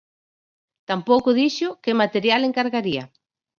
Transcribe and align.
Tampouco 0.89 1.29
dixo 1.39 1.69
que 1.83 1.99
material 2.01 2.41
encargaría. 2.43 3.03